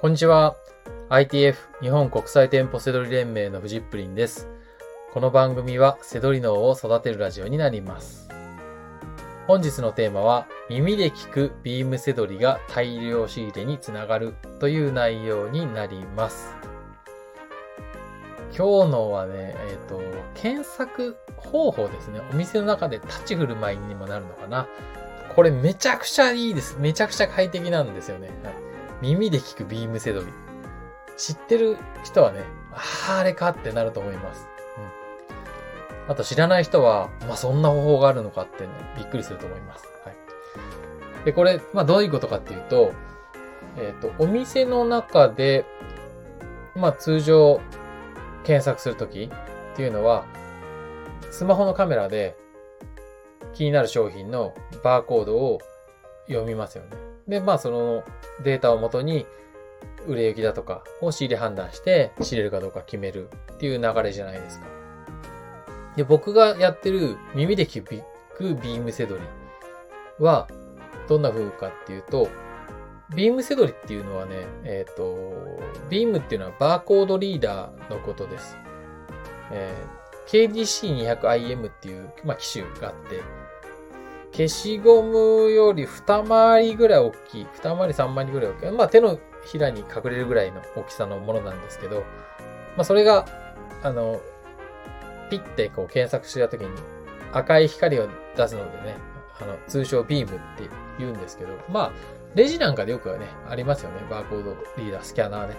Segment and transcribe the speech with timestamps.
[0.00, 0.56] こんにちは。
[1.10, 4.48] ITF 日本国際店舗セドリ連盟のフジップリンです。
[5.12, 8.26] この番組はセドリ脳を育てるラジオになります。
[9.46, 16.54] 本日のテーマは耳で聞くビームセドリが大量仕入れにつながるという内容になります。
[18.56, 20.00] 今日のはね、えっ、ー、と、
[20.34, 22.22] 検索方法ですね。
[22.32, 24.66] お店の中で立ち振る舞いにもなるのかな。
[25.36, 26.78] これめちゃくちゃいいです。
[26.78, 28.30] めちゃくちゃ快適なんですよね。
[29.00, 30.26] 耳で聞くビームセドリ。
[31.16, 34.46] 知ってる人はね、ああ、れかってなると思います。
[36.06, 36.12] うん。
[36.12, 39.84] あと知らない人は、まあ、そんな方法があるのかってね、びっくりすると思います。
[40.04, 41.24] はい。
[41.24, 42.92] で、これ、まあ、どういうことかっていうと、
[43.76, 45.64] えっ、ー、と、お店の中で、
[46.74, 47.60] まあ、通常、
[48.44, 50.24] 検索するときっていうのは、
[51.30, 52.36] スマホのカメラで
[53.52, 55.60] 気になる商品のバーコードを
[56.26, 57.09] 読みますよね。
[57.30, 58.04] で、まあその
[58.42, 59.24] データをもとに
[60.06, 64.66] 売れ行きだとかを仕入れ判断して仕入れるかどうか決めるっていう流れじゃないですか。
[65.96, 67.94] で、僕がやってる耳で聞く
[68.40, 69.22] ビームセドリ
[70.18, 70.48] は
[71.08, 72.28] どんな風かっていうと、
[73.14, 78.56] ビームセドリっていうのはね、えっ、ー、と、ビームっていうのはバーコードリーダーのことです。
[79.52, 83.20] えー、KDC200IM っていう、まあ、機種があって、
[84.32, 92.00] 消しゴムより二回りぐらい大きい、二回り三回りぐらい大きい、まあ手のひらに隠れるぐらいの大きさのものなんですけど、
[92.76, 93.26] まあそれが、
[93.82, 94.20] あの、
[95.30, 96.68] ピッてこう検索した時に
[97.32, 98.96] 赤い光を出すのでね、
[99.40, 101.92] あの、通称ビームって言うんですけど、まあ、
[102.34, 103.96] レジなんかでよくはね、ありますよね。
[104.10, 105.54] バーコードリーダー、スキャナーね。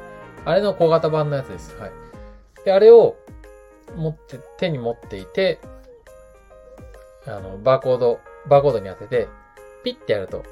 [0.46, 1.76] あれの小型版のやつです。
[1.78, 1.92] はい。
[2.64, 3.16] で、あれを
[3.96, 5.60] 持って、手に持っていて、
[7.26, 9.28] あの、バーコード、バーコードに当てて、
[9.84, 10.44] ピッてやると、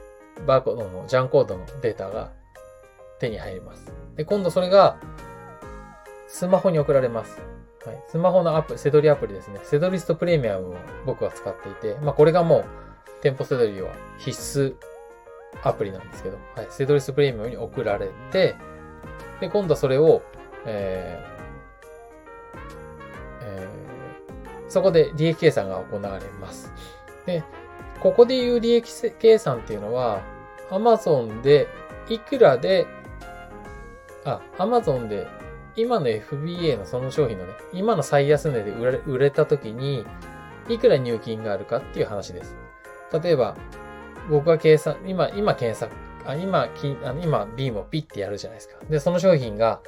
[0.46, 2.32] バーコードの、ジャンコードのデータが
[3.20, 3.92] 手に入ります。
[4.16, 4.98] で、今度それが、
[6.28, 7.42] スマホに送られます。
[7.86, 8.04] はい。
[8.08, 9.60] スマホのアプリ、セドリアプリですね。
[9.64, 12.66] セドリストプレミアムを僕は使っていて、まあこれがもう、
[13.22, 14.76] 店舗セドリは必須
[15.64, 18.56] アプリなんですけど、はい、セドリストプレミアムに送られて、
[19.40, 20.22] で、今度はそれを、
[20.66, 21.40] えー
[23.42, 26.72] えー、そこで利益計算が行われます。
[27.26, 27.44] で、
[28.02, 30.22] ここでいう利益計算っていうのは、
[30.70, 31.68] Amazon で
[32.10, 32.88] いくらで、
[34.24, 35.28] あ、Amazon で
[35.76, 40.06] 今の FBA のその商品のね、今の最安値で売れ売れた時に、
[40.68, 42.56] いくら入金があるかっていう話です。
[43.24, 43.56] 例えば、
[44.30, 45.92] 僕が計算、今、今検索、
[46.26, 48.78] あ今、きあの今、ビームをピッてやるじゃないですか。
[48.90, 49.82] で、その商品が、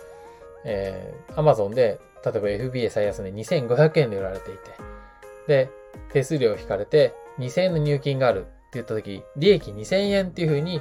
[0.65, 4.59] えー、Amazon で、例えば FBA 最安値2500円で売られていて、
[5.47, 5.69] で、
[6.13, 7.13] 手数料を引かれて
[7.45, 10.79] 2000円の入金があるって言った時、利益2000円っていう風に、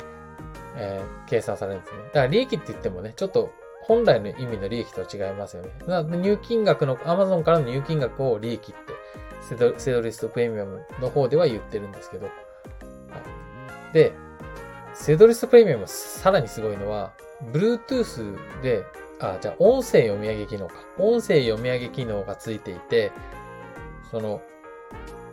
[0.76, 2.02] えー、計算されるんですね。
[2.04, 5.70] だから利益って言ってもね、ちょっと本来の意味の利益とは違いますよね。
[5.80, 8.92] だから入金額の、Amazon からの入金額を利益って
[9.48, 12.34] セド、セドリストプレミアムの方では言ってるんですけど、はい
[13.92, 14.12] で、
[14.94, 17.12] セドリストプレミアムさらにすごいのは、
[17.52, 18.84] Bluetooth で、
[19.18, 20.74] あ、じゃあ音声読み上げ機能か。
[20.98, 23.10] 音声読み上げ機能がついていて、
[24.10, 24.40] その、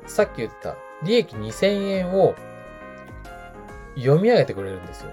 [0.07, 2.35] さっき言った利益2000円を
[3.95, 5.11] 読み上げてくれるんですよ。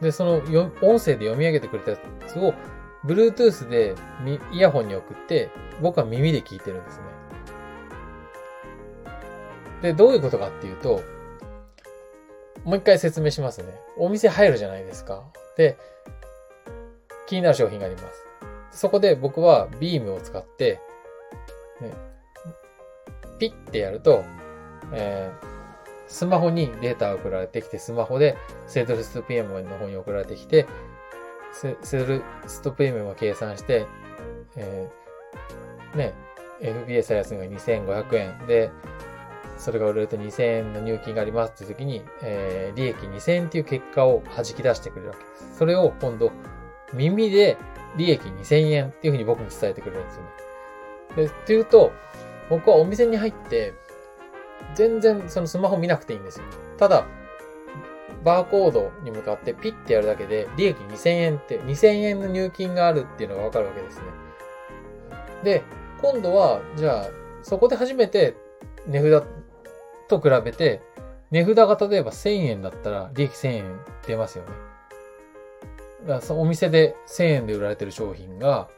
[0.00, 0.36] で、その
[0.82, 2.54] 音声で読み上げてくれたやつを、
[3.04, 3.94] Bluetooth で
[4.52, 7.04] イヤホンに送って、僕は耳で聞いてるんですね。
[9.82, 11.02] で、どういうことかっていうと、
[12.64, 13.80] もう一回説明しますね。
[13.96, 15.24] お店入るじゃないですか。
[15.56, 15.78] で、
[17.26, 18.24] 気になる商品があります。
[18.72, 20.80] そこで僕はビームを使って、
[21.80, 21.92] ね、
[23.38, 24.24] ピッてやると、
[24.92, 25.46] えー、
[26.06, 30.66] スマホにデータが送られてきて、スマホでセドルストプレミアムの方に送られてきて、
[31.52, 33.86] セドルストプレミアムを計算して、
[34.56, 36.14] えー、ね、
[36.60, 38.70] FBA 最安が2500円で、
[39.56, 45.58] それが売れると2000円の入金がありますっていう時に、えー、利益2000円っていう結果を弾き出してくれるわけです。
[45.58, 46.30] それを今度、
[46.94, 47.56] 耳で
[47.96, 50.28] 利益2000円っていうふうに僕に伝えてくれるんですよね。
[51.16, 51.92] で、っていうと、
[52.48, 53.74] 僕はお店に入って、
[54.74, 56.46] 全然そのスマホ見なくていいんですよ。
[56.78, 57.06] ただ、
[58.24, 64.04] バーコードに向かってピッてやるだけで、利益2000円って、2000円の入金があるっていうのがわかるわけですね。
[65.44, 65.62] で、
[66.00, 67.06] 今度は、じゃあ、
[67.42, 68.36] そこで初めて
[68.86, 69.24] 値札
[70.08, 70.82] と比べて、
[71.30, 74.50] 値札が例えば1000円だったら利益1000円出ますよね。
[76.02, 78.68] だからそお店で1000円で売られてる商品が、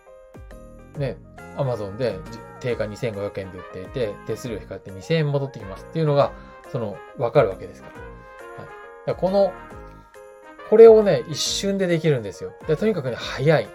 [0.97, 1.17] ね、
[1.57, 2.19] アマゾンで
[2.61, 6.33] 定価2500円で売っていて、手数料引かれて2000円戻ってきますっていうのが、
[6.71, 7.95] その、わかるわけですから。
[7.95, 8.05] はい。
[8.59, 8.71] だか
[9.07, 9.53] らこの、
[10.69, 12.53] これをね、一瞬でできるんですよ。
[12.69, 13.69] でとにかくね、早い。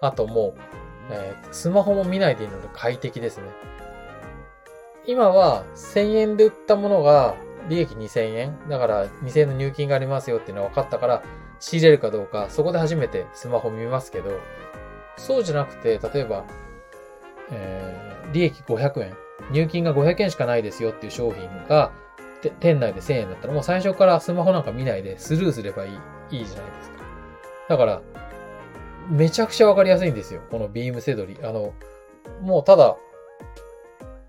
[0.00, 0.60] あともう、
[1.10, 3.44] えー、スマホも見ないでいいので快適ですね。
[5.06, 7.36] 今は1000円で売ったものが
[7.68, 8.58] 利益2000円。
[8.68, 11.22] だから2000円の入金がありますよっていうのは分かったから、
[11.58, 14.38] 仕入れるかどうか、そこで初めてスマホ見ますけど、
[15.16, 16.44] そうじゃなくて、例えば、
[17.50, 19.16] えー、利益500円。
[19.50, 21.92] 入金が500円しかないですよっていう商品が、
[22.60, 26.96] 店内で1000円だったらもう最初からスマホなんか見ないでスルーすればいい、いいじゃないですか。
[27.68, 28.02] だから、
[29.08, 30.42] めちゃくちゃわかりやすいんですよ。
[30.50, 31.38] このビームセドリ。
[31.42, 31.74] あの、
[32.42, 32.96] もうただ、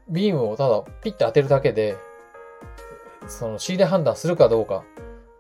[0.10, 1.98] ビームをただピッて当てるだけで、
[3.28, 4.84] その仕入れ判断するかどうか、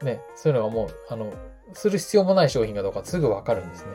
[0.03, 1.31] ね、そういうのがもう、あの、
[1.73, 3.91] する必要もない商品かどうかすぐわかるんですね。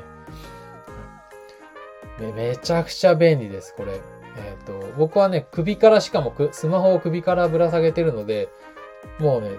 [2.20, 4.00] めちゃくちゃ便利です、これ。
[4.36, 8.48] えっ、ー、と、僕はね、首からしかもスマホを首からぶら下げてるので、
[9.18, 9.50] もうね、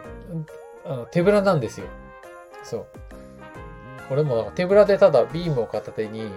[0.86, 1.88] あの手ぶらなんですよ。
[2.64, 2.88] そう。
[4.10, 6.30] これも手ぶらでただビームを片手に、うん、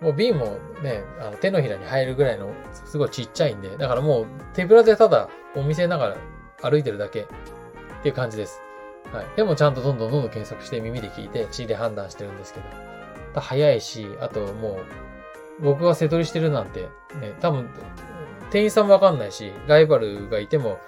[0.00, 6.16] もうビームをね、あの手のひらに入るぐらいのすごいちっちゃいんで、だからもう手ぶらでただお店ながら
[6.62, 7.26] 歩いてるだけっ
[8.02, 8.60] ていう感じです。
[9.12, 9.26] はい。
[9.36, 12.66] でもちゃんとどんどんどんどん検索して耳で聞いて血で判断してるんですけど、
[13.40, 14.80] 早いし、あとも
[15.60, 16.80] う僕が背取りしてるなんて、
[17.20, 17.70] ね、多分
[18.50, 20.78] 店員さんもわかんないし、ライバルがいても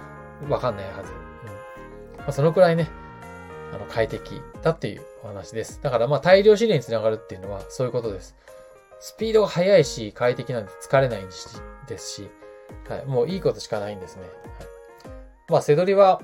[0.49, 1.12] わかんないはず。
[1.12, 2.91] うんまあ、そのくらいね、
[3.73, 5.81] あの快適だっていうお話です。
[5.82, 8.37] だからまあ大量指令につながるっていうのはそういうことです。
[9.00, 11.23] スピードが速いし、快適なんで疲れない
[11.87, 12.31] ですし、
[12.88, 14.23] はい、もういいことしかないんですね。
[14.23, 14.32] はい、
[15.50, 16.20] まあ、背取りは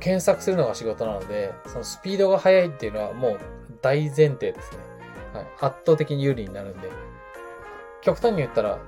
[0.00, 3.40] 検索するのが仕事なので、そのスピードが速いっていうのはもう
[3.82, 4.78] 大前提ですね。
[5.34, 6.88] はい、圧倒的に有利になるんで、
[8.00, 8.78] 極端に言ったら、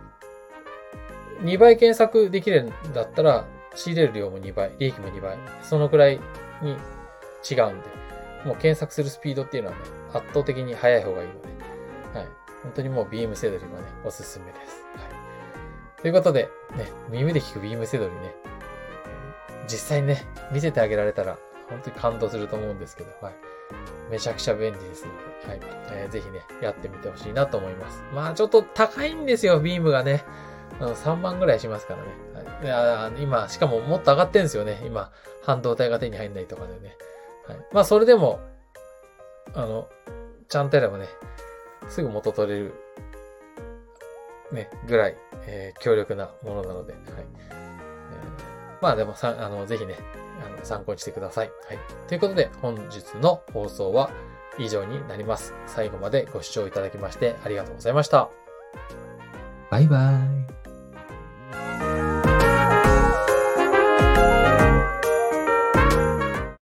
[1.43, 3.45] 2倍検索できるんだったら、
[3.75, 6.21] 仕入れる量も2倍、利益も2倍、そのくらい
[6.63, 6.71] に
[7.49, 7.89] 違うんで、
[8.45, 9.83] もう検索するスピードっていうのはね、
[10.15, 11.49] 圧倒的に速い方がいいので、
[12.19, 12.29] はい。
[12.63, 14.85] 本当にもうビームセドリもね、おすすめです。
[14.97, 15.03] は
[15.99, 16.01] い。
[16.01, 18.35] ということで、ね、耳で聞くビームセドリね、
[19.69, 23.35] 実際にね、見せてあげられたら、本当に感動すると思うんですけど、はい。
[24.11, 25.13] めちゃくちゃ便利ですの
[25.49, 25.61] で、はい。
[25.91, 28.03] えー、ぜひね、やってみてほしいなと思います。
[28.15, 30.25] まあ、ちょっと高いんですよ、ビームがね。
[30.79, 32.71] あの3万ぐらいしますからね。
[32.71, 34.81] はい、今、しかももっと上がってんですよね。
[34.85, 35.11] 今、
[35.43, 36.97] 半導体が手に入んないとかでね。
[37.47, 37.59] はい。
[37.73, 38.41] まあ、それでも、
[39.55, 39.89] あの、
[40.49, 41.09] ちゃんとやればね、
[41.89, 42.75] すぐ元取れる、
[44.53, 45.17] ね、ぐらい、
[45.47, 47.03] えー、強力なものなので、はい。
[47.11, 49.97] えー、まあでもさ、あの、ぜひね、
[50.67, 51.51] 参考にしてください。
[51.69, 51.79] はい。
[52.09, 54.11] ということで、本日の放送は
[54.59, 55.55] 以上になります。
[55.67, 58.29] 最後までご視聴いただきましてありがとうございました。
[59.71, 60.46] バイバイ。